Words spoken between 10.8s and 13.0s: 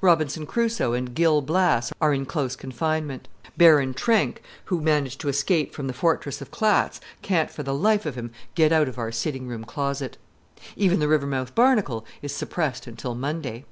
the Rivermouth Barnacle is suppressed